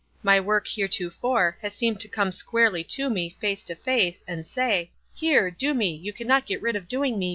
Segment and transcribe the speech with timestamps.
[0.23, 4.89] My work, heretofore, has seemed to come squarely to me, face to face, and say,
[5.13, 7.29] 'Here, do me: you cannot get rid of doing me.